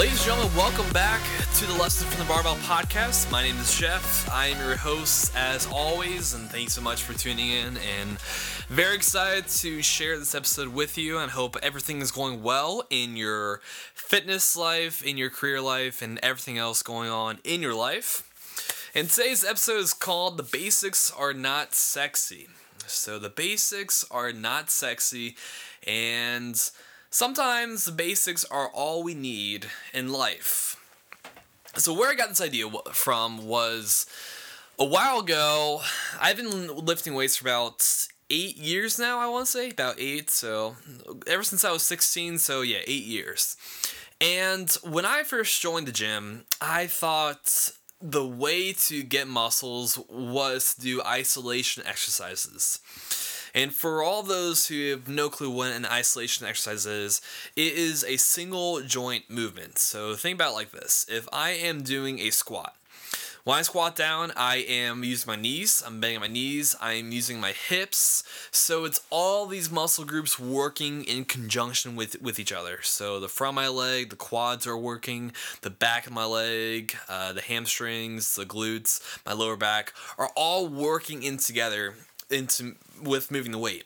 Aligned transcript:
Ladies 0.00 0.26
and 0.26 0.28
gentlemen, 0.28 0.56
welcome 0.56 0.90
back 0.94 1.20
to 1.56 1.66
the 1.66 1.74
Lesson 1.74 2.08
from 2.08 2.20
the 2.20 2.24
Barbell 2.24 2.56
podcast. 2.62 3.30
My 3.30 3.42
name 3.42 3.58
is 3.58 3.78
Jeff. 3.78 4.30
I 4.30 4.46
am 4.46 4.66
your 4.66 4.78
host 4.78 5.30
as 5.36 5.66
always, 5.66 6.32
and 6.32 6.48
thanks 6.48 6.72
so 6.72 6.80
much 6.80 7.02
for 7.02 7.12
tuning 7.12 7.50
in. 7.50 7.76
And 7.76 8.18
very 8.68 8.96
excited 8.96 9.48
to 9.48 9.82
share 9.82 10.18
this 10.18 10.34
episode 10.34 10.68
with 10.68 10.96
you, 10.96 11.18
and 11.18 11.32
hope 11.32 11.58
everything 11.62 12.00
is 12.00 12.10
going 12.10 12.42
well 12.42 12.82
in 12.88 13.18
your 13.18 13.60
fitness 13.92 14.56
life, 14.56 15.04
in 15.04 15.18
your 15.18 15.28
career 15.28 15.60
life, 15.60 16.00
and 16.00 16.18
everything 16.22 16.56
else 16.56 16.82
going 16.82 17.10
on 17.10 17.36
in 17.44 17.60
your 17.60 17.74
life. 17.74 18.90
And 18.94 19.10
today's 19.10 19.44
episode 19.44 19.80
is 19.80 19.92
called 19.92 20.38
The 20.38 20.44
Basics 20.44 21.10
Are 21.10 21.34
Not 21.34 21.74
Sexy. 21.74 22.48
So, 22.86 23.18
the 23.18 23.28
basics 23.28 24.06
are 24.10 24.32
not 24.32 24.70
sexy, 24.70 25.36
and 25.86 26.58
Sometimes 27.12 27.84
the 27.84 27.92
basics 27.92 28.44
are 28.44 28.68
all 28.68 29.02
we 29.02 29.14
need 29.14 29.66
in 29.92 30.12
life. 30.12 30.76
So, 31.76 31.92
where 31.92 32.10
I 32.10 32.14
got 32.14 32.28
this 32.28 32.40
idea 32.40 32.68
from 32.92 33.46
was 33.46 34.06
a 34.78 34.84
while 34.84 35.18
ago. 35.18 35.82
I've 36.20 36.36
been 36.36 36.68
lifting 36.68 37.14
weights 37.14 37.36
for 37.36 37.48
about 37.48 37.84
eight 38.30 38.56
years 38.56 38.96
now, 38.96 39.18
I 39.18 39.26
want 39.26 39.46
to 39.46 39.50
say. 39.50 39.70
About 39.70 39.96
eight. 39.98 40.30
So, 40.30 40.76
ever 41.26 41.42
since 41.42 41.64
I 41.64 41.72
was 41.72 41.82
16. 41.82 42.38
So, 42.38 42.62
yeah, 42.62 42.78
eight 42.86 43.04
years. 43.04 43.56
And 44.20 44.70
when 44.84 45.04
I 45.04 45.24
first 45.24 45.60
joined 45.60 45.88
the 45.88 45.92
gym, 45.92 46.44
I 46.60 46.86
thought 46.86 47.72
the 48.00 48.26
way 48.26 48.72
to 48.72 49.02
get 49.02 49.26
muscles 49.26 49.98
was 50.08 50.74
to 50.74 50.80
do 50.80 51.02
isolation 51.02 51.82
exercises. 51.86 52.78
And 53.54 53.74
for 53.74 54.02
all 54.02 54.22
those 54.22 54.68
who 54.68 54.90
have 54.90 55.08
no 55.08 55.28
clue 55.28 55.50
what 55.50 55.72
an 55.72 55.86
isolation 55.86 56.46
exercise 56.46 56.86
is, 56.86 57.20
it 57.56 57.72
is 57.72 58.04
a 58.04 58.16
single 58.16 58.82
joint 58.82 59.30
movement. 59.30 59.78
So 59.78 60.14
think 60.14 60.36
about 60.36 60.54
like 60.54 60.70
this 60.70 61.06
if 61.08 61.28
I 61.32 61.50
am 61.50 61.82
doing 61.82 62.18
a 62.20 62.30
squat, 62.30 62.76
when 63.44 63.56
I 63.56 63.62
squat 63.62 63.96
down, 63.96 64.32
I 64.36 64.56
am 64.56 65.02
using 65.02 65.26
my 65.26 65.40
knees, 65.40 65.82
I'm 65.86 65.98
bending 65.98 66.20
my 66.20 66.26
knees, 66.26 66.76
I'm 66.78 67.10
using 67.10 67.40
my 67.40 67.52
hips. 67.52 68.22
So 68.50 68.84
it's 68.84 69.00
all 69.08 69.46
these 69.46 69.70
muscle 69.70 70.04
groups 70.04 70.38
working 70.38 71.04
in 71.04 71.24
conjunction 71.24 71.96
with, 71.96 72.20
with 72.20 72.38
each 72.38 72.52
other. 72.52 72.80
So 72.82 73.18
the 73.18 73.28
front 73.28 73.52
of 73.52 73.54
my 73.56 73.68
leg, 73.68 74.10
the 74.10 74.16
quads 74.16 74.66
are 74.66 74.76
working, 74.76 75.32
the 75.62 75.70
back 75.70 76.06
of 76.06 76.12
my 76.12 76.26
leg, 76.26 76.94
uh, 77.08 77.32
the 77.32 77.40
hamstrings, 77.40 78.34
the 78.34 78.44
glutes, 78.44 79.00
my 79.24 79.32
lower 79.32 79.56
back 79.56 79.94
are 80.18 80.30
all 80.36 80.68
working 80.68 81.22
in 81.22 81.38
together 81.38 81.94
into 82.30 82.76
with 83.02 83.30
moving 83.30 83.52
the 83.52 83.58
weight. 83.58 83.84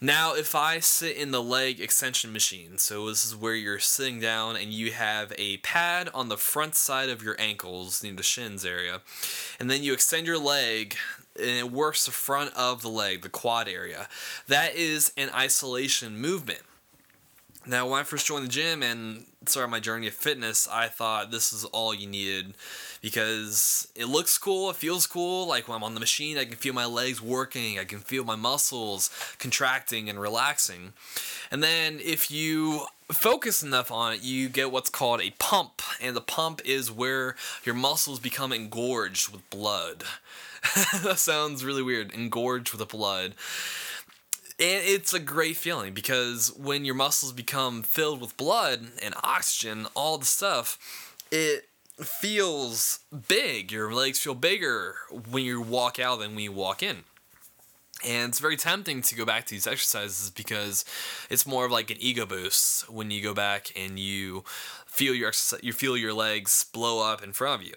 Now, 0.00 0.34
if 0.34 0.54
I 0.54 0.78
sit 0.78 1.16
in 1.16 1.32
the 1.32 1.42
leg 1.42 1.80
extension 1.80 2.32
machine, 2.32 2.78
so 2.78 3.08
this 3.08 3.24
is 3.24 3.34
where 3.34 3.54
you're 3.54 3.80
sitting 3.80 4.20
down 4.20 4.54
and 4.54 4.72
you 4.72 4.92
have 4.92 5.32
a 5.36 5.56
pad 5.58 6.08
on 6.14 6.28
the 6.28 6.36
front 6.36 6.76
side 6.76 7.08
of 7.08 7.22
your 7.22 7.34
ankles, 7.40 8.02
near 8.02 8.12
the 8.12 8.22
shins 8.22 8.64
area, 8.64 9.00
and 9.58 9.68
then 9.68 9.82
you 9.82 9.92
extend 9.92 10.26
your 10.26 10.38
leg 10.38 10.96
and 11.36 11.50
it 11.50 11.72
works 11.72 12.06
the 12.06 12.12
front 12.12 12.54
of 12.54 12.82
the 12.82 12.88
leg, 12.88 13.22
the 13.22 13.28
quad 13.28 13.68
area. 13.68 14.08
That 14.46 14.76
is 14.76 15.12
an 15.16 15.30
isolation 15.34 16.16
movement. 16.16 16.62
Now, 17.68 17.86
when 17.86 18.00
I 18.00 18.02
first 18.02 18.26
joined 18.26 18.46
the 18.46 18.48
gym 18.48 18.82
and 18.82 19.26
started 19.44 19.70
my 19.70 19.78
journey 19.78 20.06
of 20.06 20.14
fitness, 20.14 20.66
I 20.66 20.88
thought 20.88 21.30
this 21.30 21.52
is 21.52 21.66
all 21.66 21.92
you 21.92 22.06
needed 22.06 22.54
because 23.02 23.88
it 23.94 24.06
looks 24.06 24.38
cool, 24.38 24.70
it 24.70 24.76
feels 24.76 25.06
cool. 25.06 25.46
Like 25.46 25.68
when 25.68 25.76
I'm 25.76 25.84
on 25.84 25.92
the 25.92 26.00
machine, 26.00 26.38
I 26.38 26.46
can 26.46 26.56
feel 26.56 26.72
my 26.72 26.86
legs 26.86 27.20
working, 27.20 27.78
I 27.78 27.84
can 27.84 27.98
feel 27.98 28.24
my 28.24 28.36
muscles 28.36 29.10
contracting 29.38 30.08
and 30.08 30.18
relaxing. 30.18 30.94
And 31.50 31.62
then 31.62 32.00
if 32.02 32.30
you 32.30 32.86
focus 33.12 33.62
enough 33.62 33.92
on 33.92 34.14
it, 34.14 34.22
you 34.22 34.48
get 34.48 34.72
what's 34.72 34.90
called 34.90 35.20
a 35.20 35.34
pump, 35.38 35.82
and 36.00 36.16
the 36.16 36.22
pump 36.22 36.62
is 36.64 36.90
where 36.90 37.36
your 37.64 37.74
muscles 37.74 38.18
become 38.18 38.50
engorged 38.50 39.30
with 39.30 39.48
blood. 39.50 40.04
that 41.02 41.18
sounds 41.18 41.66
really 41.66 41.82
weird, 41.82 42.12
engorged 42.12 42.72
with 42.72 42.88
blood. 42.88 43.34
And 44.60 44.82
it's 44.84 45.14
a 45.14 45.20
great 45.20 45.56
feeling 45.56 45.94
because 45.94 46.52
when 46.56 46.84
your 46.84 46.96
muscles 46.96 47.32
become 47.32 47.82
filled 47.82 48.20
with 48.20 48.36
blood 48.36 48.88
and 49.00 49.14
oxygen, 49.22 49.86
all 49.94 50.18
the 50.18 50.26
stuff, 50.26 51.14
it 51.30 51.68
feels 52.00 53.00
big. 53.28 53.70
Your 53.70 53.92
legs 53.92 54.18
feel 54.18 54.34
bigger 54.34 54.96
when 55.30 55.44
you 55.44 55.60
walk 55.60 56.00
out 56.00 56.18
than 56.18 56.34
when 56.34 56.44
you 56.44 56.52
walk 56.52 56.82
in. 56.82 57.04
And 58.06 58.28
it's 58.28 58.38
very 58.38 58.56
tempting 58.56 59.02
to 59.02 59.14
go 59.16 59.24
back 59.24 59.46
to 59.46 59.54
these 59.54 59.66
exercises 59.66 60.30
because 60.30 60.84
it's 61.30 61.46
more 61.46 61.64
of 61.64 61.72
like 61.72 61.90
an 61.90 61.96
ego 61.98 62.26
boost 62.26 62.88
when 62.88 63.10
you 63.10 63.20
go 63.20 63.34
back 63.34 63.72
and 63.74 63.98
you 63.98 64.44
feel 64.86 65.14
your 65.14 65.32
you 65.62 65.72
feel 65.72 65.96
your 65.96 66.12
legs 66.12 66.64
blow 66.72 67.08
up 67.08 67.22
in 67.22 67.32
front 67.32 67.60
of 67.60 67.66
you. 67.66 67.74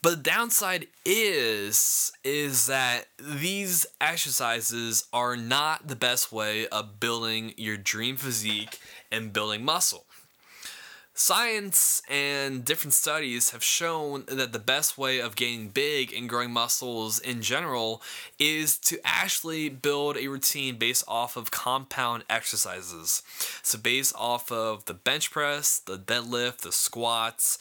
But 0.00 0.10
the 0.10 0.30
downside 0.30 0.86
is 1.04 2.12
is 2.22 2.66
that 2.66 3.06
these 3.18 3.84
exercises 4.00 5.06
are 5.12 5.36
not 5.36 5.88
the 5.88 5.96
best 5.96 6.32
way 6.32 6.68
of 6.68 7.00
building 7.00 7.54
your 7.56 7.76
dream 7.76 8.16
physique 8.16 8.78
and 9.10 9.32
building 9.32 9.64
muscle. 9.64 10.06
Science 11.24 12.02
and 12.10 12.64
different 12.64 12.92
studies 12.92 13.50
have 13.50 13.62
shown 13.62 14.24
that 14.26 14.52
the 14.52 14.58
best 14.58 14.98
way 14.98 15.20
of 15.20 15.36
getting 15.36 15.68
big 15.68 16.12
and 16.12 16.28
growing 16.28 16.50
muscles 16.50 17.20
in 17.20 17.40
general 17.42 18.02
is 18.40 18.76
to 18.76 18.98
actually 19.04 19.68
build 19.68 20.16
a 20.16 20.26
routine 20.26 20.78
based 20.78 21.04
off 21.06 21.36
of 21.36 21.52
compound 21.52 22.24
exercises. 22.28 23.22
So, 23.62 23.78
based 23.78 24.12
off 24.18 24.50
of 24.50 24.84
the 24.86 24.94
bench 24.94 25.30
press, 25.30 25.78
the 25.78 25.96
deadlift, 25.96 26.62
the 26.62 26.72
squats, 26.72 27.56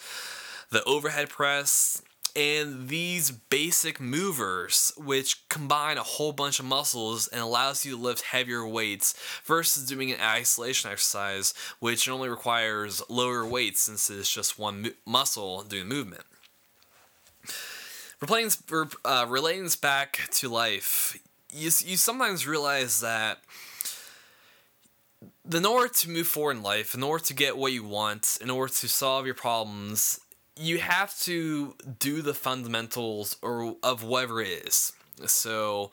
the 0.71 0.83
overhead 0.85 1.29
press, 1.29 2.01
and 2.35 2.89
these 2.89 3.31
basic 3.31 3.99
movers 3.99 4.91
which 4.97 5.47
combine 5.49 5.97
a 5.97 6.03
whole 6.03 6.31
bunch 6.31 6.59
of 6.59 6.65
muscles 6.65 7.27
and 7.27 7.41
allows 7.41 7.85
you 7.85 7.95
to 7.95 8.01
lift 8.01 8.21
heavier 8.21 8.65
weights 8.65 9.13
versus 9.43 9.87
doing 9.87 10.11
an 10.11 10.19
isolation 10.21 10.91
exercise 10.91 11.53
which 11.79 12.07
only 12.07 12.29
requires 12.29 13.01
lower 13.09 13.45
weights 13.45 13.81
since 13.81 14.09
it's 14.09 14.31
just 14.31 14.59
one 14.59 14.81
mu- 14.81 14.91
muscle 15.05 15.63
doing 15.63 15.87
movement. 15.87 16.23
Relating, 18.21 18.51
uh, 19.03 19.25
relating 19.27 19.63
this 19.63 19.75
back 19.75 20.29
to 20.31 20.47
life. 20.47 21.17
You, 21.51 21.65
you 21.65 21.97
sometimes 21.97 22.45
realize 22.45 23.01
that 23.01 23.39
in 25.51 25.65
order 25.65 25.91
to 25.91 26.09
move 26.09 26.27
forward 26.27 26.57
in 26.57 26.63
life, 26.63 26.93
in 26.93 27.03
order 27.03 27.23
to 27.25 27.33
get 27.33 27.57
what 27.57 27.71
you 27.71 27.83
want, 27.83 28.37
in 28.41 28.49
order 28.49 28.71
to 28.73 28.87
solve 28.87 29.25
your 29.25 29.35
problems, 29.35 30.19
you 30.57 30.79
have 30.79 31.17
to 31.19 31.75
do 31.99 32.21
the 32.21 32.33
fundamentals 32.33 33.37
or 33.41 33.75
of 33.83 34.03
whatever 34.03 34.41
it 34.41 34.65
is. 34.65 34.93
So 35.25 35.91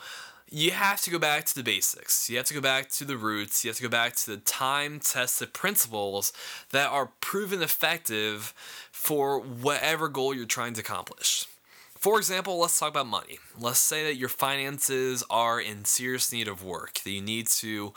you 0.50 0.70
have 0.70 1.00
to 1.02 1.10
go 1.10 1.18
back 1.18 1.44
to 1.46 1.54
the 1.54 1.62
basics. 1.62 2.30
You 2.30 2.38
have 2.38 2.46
to 2.46 2.54
go 2.54 2.60
back 2.60 2.88
to 2.92 3.04
the 3.04 3.16
roots. 3.16 3.64
You 3.64 3.70
have 3.70 3.76
to 3.76 3.82
go 3.82 3.88
back 3.88 4.16
to 4.16 4.30
the 4.30 4.38
time 4.38 5.00
tested 5.00 5.52
principles 5.52 6.32
that 6.70 6.88
are 6.88 7.10
proven 7.20 7.62
effective 7.62 8.54
for 8.90 9.40
whatever 9.40 10.08
goal 10.08 10.34
you're 10.34 10.46
trying 10.46 10.74
to 10.74 10.80
accomplish. 10.80 11.46
For 11.94 12.16
example, 12.16 12.58
let's 12.58 12.78
talk 12.78 12.90
about 12.90 13.08
money. 13.08 13.38
Let's 13.58 13.80
say 13.80 14.04
that 14.04 14.16
your 14.16 14.28
finances 14.28 15.24
are 15.28 15.60
in 15.60 15.84
serious 15.84 16.32
need 16.32 16.48
of 16.48 16.64
work, 16.64 17.00
that 17.00 17.10
you 17.10 17.20
need 17.20 17.48
to 17.48 17.92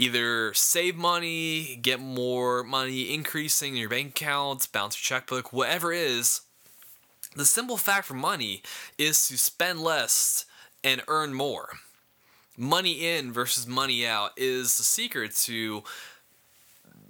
either 0.00 0.54
save 0.54 0.96
money, 0.96 1.78
get 1.82 2.00
more 2.00 2.64
money 2.64 3.12
increasing 3.12 3.74
in 3.74 3.80
your 3.80 3.90
bank 3.90 4.08
accounts, 4.08 4.66
balance 4.66 4.96
your 4.96 5.18
checkbook, 5.18 5.52
whatever 5.52 5.92
it 5.92 6.00
is. 6.00 6.40
The 7.36 7.44
simple 7.44 7.76
fact 7.76 8.06
for 8.06 8.14
money 8.14 8.62
is 8.96 9.28
to 9.28 9.36
spend 9.36 9.82
less 9.82 10.46
and 10.82 11.02
earn 11.06 11.34
more. 11.34 11.74
Money 12.56 13.06
in 13.06 13.30
versus 13.30 13.66
money 13.66 14.06
out 14.06 14.30
is 14.38 14.78
the 14.78 14.84
secret 14.84 15.34
to 15.34 15.84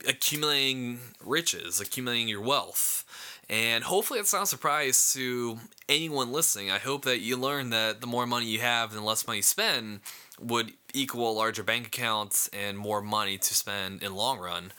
accumulating 0.09 0.99
riches, 1.25 1.81
accumulating 1.81 2.27
your 2.27 2.43
wealth. 2.43 3.05
And 3.51 3.83
hopefully, 3.83 4.21
it's 4.21 4.33
not 4.33 4.45
a 4.45 4.47
surprise 4.47 5.13
to 5.15 5.59
anyone 5.89 6.31
listening. 6.31 6.71
I 6.71 6.79
hope 6.79 7.05
that 7.05 7.19
you 7.19 7.37
learn 7.37 7.71
that 7.71 8.01
the 8.01 8.07
more 8.07 8.25
money 8.25 8.47
you 8.47 8.61
have 8.61 8.91
and 8.91 9.01
the 9.01 9.05
less 9.05 9.27
money 9.27 9.39
you 9.39 9.43
spend 9.43 10.01
would 10.41 10.73
equal 10.95 11.35
larger 11.35 11.65
bank 11.65 11.89
accounts 11.89 12.49
and 12.53 12.79
more 12.79 13.03
money 13.03 13.39
to 13.39 13.55
spend 13.55 14.05
in 14.05 14.15
long 14.15 14.39
run. 14.39 14.73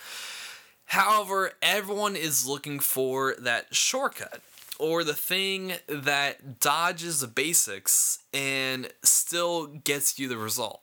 However, 0.85 1.51
everyone 1.61 2.15
is 2.15 2.47
looking 2.47 2.79
for 2.79 3.35
that 3.39 3.75
shortcut 3.75 4.41
or 4.79 5.03
the 5.03 5.13
thing 5.13 5.73
that 5.87 6.61
dodges 6.61 7.19
the 7.19 7.27
basics 7.27 8.19
and 8.33 8.87
still 9.03 9.67
gets 9.67 10.17
you 10.17 10.29
the 10.29 10.37
result. 10.37 10.79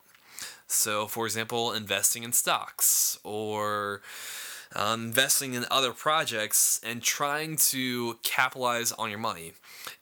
So, 0.67 1.07
for 1.07 1.25
example, 1.25 1.73
investing 1.73 2.23
in 2.23 2.33
stocks 2.33 3.19
or 3.25 4.03
um, 4.79 5.07
investing 5.07 5.55
in 5.55 5.67
other 5.71 5.93
projects 5.93 6.81
and 6.85 7.03
trying 7.03 7.57
to 7.57 8.17
capitalize 8.23 8.93
on 8.93 9.11
your 9.11 9.19
money 9.19 9.53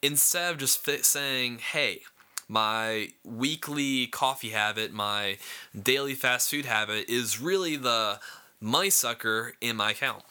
instead 0.02 0.52
of 0.52 0.58
just 0.58 0.87
saying, 1.05 1.58
hey, 1.58 2.02
my 2.46 3.08
weekly 3.25 4.06
coffee 4.06 4.50
habit, 4.50 4.93
my 4.93 5.38
daily 5.81 6.14
fast 6.14 6.50
food 6.50 6.67
habit 6.67 7.08
is 7.08 7.40
really 7.40 7.76
the 7.76 8.20
money 8.61 8.90
sucker 8.90 9.55
in 9.62 9.76
my 9.76 9.93
account. 9.93 10.23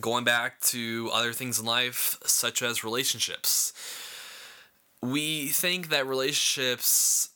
Going 0.00 0.24
back 0.24 0.60
to 0.62 1.10
other 1.12 1.32
things 1.32 1.58
in 1.58 1.66
life, 1.66 2.18
such 2.24 2.62
as 2.62 2.84
relationships. 2.84 3.72
We 5.02 5.48
think 5.48 5.90
that 5.90 6.06
relationships 6.06 7.30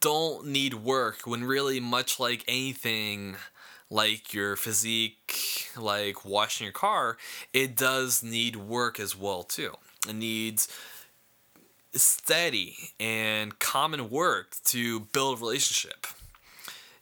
don't 0.00 0.46
need 0.46 0.74
work 0.74 1.20
when 1.24 1.44
really, 1.44 1.80
much 1.80 2.20
like 2.20 2.44
anything, 2.46 3.36
like 3.92 4.32
your 4.32 4.56
physique, 4.56 5.68
like 5.76 6.24
washing 6.24 6.64
your 6.64 6.72
car, 6.72 7.18
it 7.52 7.76
does 7.76 8.22
need 8.22 8.56
work 8.56 8.98
as 8.98 9.16
well 9.16 9.42
too. 9.42 9.74
It 10.08 10.14
needs 10.14 10.66
steady 11.92 12.76
and 12.98 13.58
common 13.58 14.08
work 14.08 14.56
to 14.64 15.00
build 15.00 15.38
a 15.38 15.40
relationship. 15.40 16.06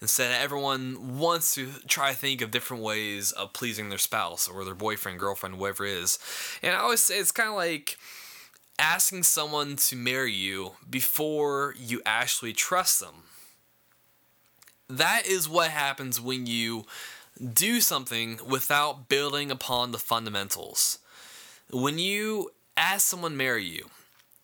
Instead, 0.01 0.33
everyone 0.41 1.19
wants 1.19 1.55
to 1.55 1.69
try 1.87 2.11
to 2.11 2.17
think 2.17 2.41
of 2.41 2.51
different 2.51 2.83
ways 2.83 3.33
of 3.33 3.53
pleasing 3.53 3.89
their 3.89 3.99
spouse 3.99 4.49
or 4.49 4.65
their 4.65 4.75
boyfriend, 4.75 5.19
girlfriend, 5.19 5.55
whoever 5.55 5.85
it 5.85 5.93
is. 5.93 6.19
And 6.63 6.75
I 6.75 6.81
always 6.81 7.01
say 7.01 7.19
it's 7.19 7.31
kind 7.31 7.51
of 7.51 7.55
like 7.55 7.99
asking 8.79 9.23
someone 9.23 9.77
to 9.77 9.95
marry 9.95 10.33
you 10.33 10.73
before 10.89 11.75
you 11.79 12.01
actually 12.05 12.55
trust 12.55 12.99
them. 12.99 13.25
That 14.91 15.25
is 15.25 15.49
what 15.49 15.71
happens 15.71 16.21
when 16.21 16.47
you 16.47 16.85
do 17.55 17.81
something 17.81 18.41
without 18.47 19.09
building 19.09 19.51
upon 19.53 19.93
the 19.93 19.99
fundamentals. 19.99 20.99
When 21.71 22.01
you 22.01 22.51
ask 22.77 23.07
someone 23.07 23.37
marry 23.37 23.65
you, 23.65 23.89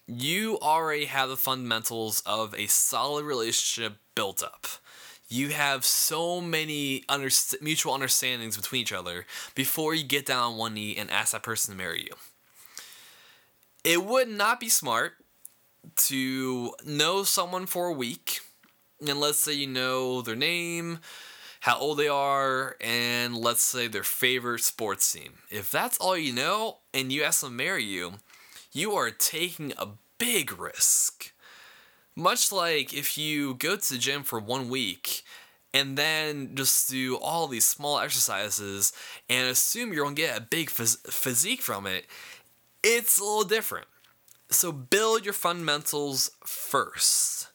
you 0.06 0.58
already 0.60 1.06
have 1.06 1.28
the 1.28 1.36
fundamentals 1.36 2.22
of 2.24 2.54
a 2.54 2.68
solid 2.68 3.24
relationship 3.24 3.96
built 4.14 4.40
up. 4.40 4.68
You 5.28 5.48
have 5.48 5.84
so 5.84 6.40
many 6.40 7.02
under- 7.08 7.30
mutual 7.60 7.92
understandings 7.92 8.56
between 8.56 8.82
each 8.82 8.92
other 8.92 9.26
before 9.56 9.94
you 9.94 10.04
get 10.04 10.26
down 10.26 10.52
on 10.52 10.56
one 10.56 10.74
knee 10.74 10.94
and 10.96 11.10
ask 11.10 11.32
that 11.32 11.42
person 11.42 11.74
to 11.74 11.78
marry 11.78 12.02
you. 12.02 12.14
It 13.82 14.04
would 14.04 14.28
not 14.28 14.60
be 14.60 14.68
smart 14.68 15.14
to 15.96 16.72
know 16.84 17.24
someone 17.24 17.66
for 17.66 17.88
a 17.88 17.92
week, 17.92 18.35
and 19.00 19.20
let's 19.20 19.38
say 19.38 19.52
you 19.52 19.66
know 19.66 20.22
their 20.22 20.36
name, 20.36 21.00
how 21.60 21.78
old 21.78 21.98
they 21.98 22.08
are, 22.08 22.76
and 22.80 23.36
let's 23.36 23.62
say 23.62 23.88
their 23.88 24.02
favorite 24.02 24.62
sports 24.62 25.10
team. 25.12 25.34
If 25.50 25.70
that's 25.70 25.98
all 25.98 26.16
you 26.16 26.32
know 26.32 26.78
and 26.94 27.12
you 27.12 27.22
ask 27.22 27.40
them 27.40 27.50
to 27.50 27.56
marry 27.56 27.84
you, 27.84 28.14
you 28.72 28.92
are 28.94 29.10
taking 29.10 29.72
a 29.78 29.88
big 30.18 30.58
risk. 30.58 31.32
Much 32.14 32.50
like 32.50 32.94
if 32.94 33.18
you 33.18 33.54
go 33.54 33.76
to 33.76 33.92
the 33.92 33.98
gym 33.98 34.22
for 34.22 34.38
one 34.38 34.68
week 34.68 35.22
and 35.74 35.98
then 35.98 36.54
just 36.54 36.88
do 36.88 37.16
all 37.16 37.46
these 37.46 37.66
small 37.66 37.98
exercises 37.98 38.92
and 39.28 39.48
assume 39.48 39.92
you're 39.92 40.04
going 40.04 40.14
to 40.14 40.22
get 40.22 40.38
a 40.38 40.40
big 40.40 40.70
phys- 40.70 40.98
physique 41.12 41.60
from 41.60 41.86
it, 41.86 42.06
it's 42.82 43.18
a 43.18 43.22
little 43.22 43.44
different. 43.44 43.86
So 44.50 44.72
build 44.72 45.24
your 45.24 45.34
fundamentals 45.34 46.30
first 46.44 47.48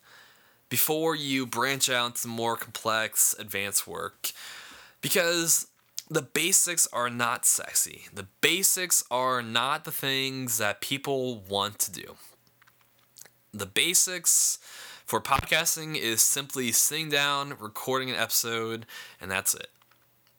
before 0.71 1.13
you 1.13 1.45
branch 1.45 1.89
out 1.89 2.15
to 2.15 2.29
more 2.29 2.56
complex, 2.56 3.35
advanced 3.38 3.85
work. 3.85 4.31
Because 5.01 5.68
the 6.09 6.21
basics 6.21 6.88
are 6.94 7.09
not 7.09 7.45
sexy. 7.45 8.06
The 8.13 8.27
basics 8.39 9.03
are 9.12 9.41
not 9.41 9.83
the 9.83 9.91
things 9.91 10.57
that 10.59 10.79
people 10.79 11.41
want 11.41 11.77
to 11.79 11.91
do. 11.91 12.15
The 13.53 13.65
basics 13.65 14.59
for 15.06 15.19
podcasting 15.19 15.97
is 15.97 16.21
simply 16.21 16.71
sitting 16.71 17.09
down, 17.09 17.57
recording 17.59 18.09
an 18.09 18.15
episode, 18.15 18.85
and 19.19 19.29
that's 19.29 19.53
it. 19.53 19.71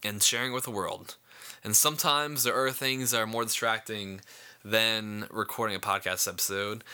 And 0.03 0.23
sharing 0.23 0.55
with 0.55 0.65
the 0.65 0.71
world. 0.71 1.17
And 1.63 1.77
sometimes 1.77 2.45
there 2.45 2.57
are 2.57 2.71
things 2.71 3.11
that 3.11 3.21
are 3.21 3.27
more 3.27 3.45
distracting 3.45 4.23
than 4.65 5.27
recording 5.31 5.77
a 5.77 5.81
podcast 5.81 6.27
episode. 6.27 6.85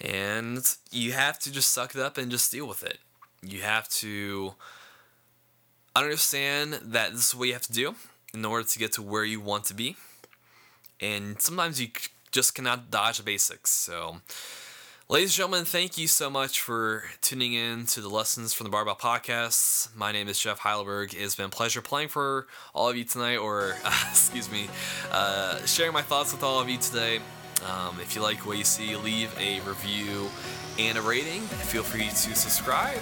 And 0.00 0.64
you 0.90 1.12
have 1.12 1.38
to 1.40 1.52
just 1.52 1.70
suck 1.70 1.94
it 1.94 2.00
up 2.00 2.18
and 2.18 2.30
just 2.30 2.50
deal 2.50 2.66
with 2.66 2.82
it. 2.82 2.98
You 3.42 3.60
have 3.62 3.88
to 3.90 4.54
understand 5.96 6.74
that 6.82 7.12
this 7.12 7.28
is 7.28 7.34
what 7.34 7.46
you 7.46 7.52
have 7.52 7.62
to 7.62 7.72
do 7.72 7.94
in 8.32 8.44
order 8.44 8.66
to 8.68 8.78
get 8.78 8.92
to 8.92 9.02
where 9.02 9.24
you 9.24 9.40
want 9.40 9.64
to 9.64 9.74
be. 9.74 9.96
And 11.00 11.40
sometimes 11.40 11.80
you 11.80 11.88
just 12.32 12.54
cannot 12.54 12.90
dodge 12.90 13.18
the 13.18 13.22
basics. 13.22 13.70
So, 13.70 14.16
ladies 15.08 15.30
and 15.30 15.36
gentlemen, 15.36 15.64
thank 15.64 15.96
you 15.96 16.08
so 16.08 16.28
much 16.28 16.60
for 16.60 17.04
tuning 17.20 17.52
in 17.54 17.86
to 17.86 18.00
the 18.00 18.08
Lessons 18.08 18.52
from 18.52 18.64
the 18.64 18.70
Barbell 18.70 18.96
Podcast. 18.96 19.94
My 19.94 20.10
name 20.10 20.28
is 20.28 20.38
Jeff 20.38 20.58
Heidelberg. 20.58 21.14
It 21.14 21.20
has 21.20 21.34
been 21.34 21.46
a 21.46 21.50
pleasure 21.50 21.80
playing 21.80 22.08
for 22.08 22.46
all 22.74 22.88
of 22.88 22.96
you 22.96 23.04
tonight, 23.04 23.36
or 23.36 23.76
excuse 24.10 24.50
me, 24.50 24.68
uh, 25.12 25.64
sharing 25.64 25.92
my 25.92 26.02
thoughts 26.02 26.32
with 26.32 26.42
all 26.42 26.60
of 26.60 26.68
you 26.68 26.78
today. 26.78 27.20
Um, 27.64 27.98
if 28.00 28.14
you 28.14 28.22
like 28.22 28.46
what 28.46 28.58
you 28.58 28.64
see, 28.64 28.94
leave 28.96 29.34
a 29.38 29.60
review 29.60 30.28
and 30.78 30.98
a 30.98 31.02
rating. 31.02 31.40
Feel 31.42 31.82
free 31.82 32.08
to 32.08 32.34
subscribe. 32.34 33.00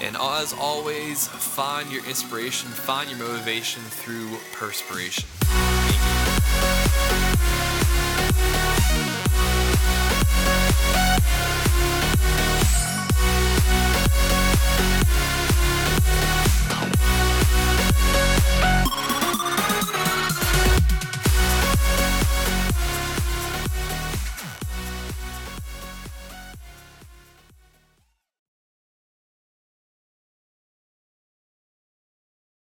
And 0.00 0.16
as 0.16 0.52
always, 0.52 1.28
find 1.28 1.90
your 1.90 2.04
inspiration, 2.06 2.68
find 2.68 3.08
your 3.08 3.18
motivation 3.18 3.82
through 3.82 4.36
perspiration. 4.52 5.24